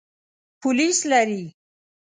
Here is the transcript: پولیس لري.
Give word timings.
پولیس 0.61 0.97
لري. 1.11 1.43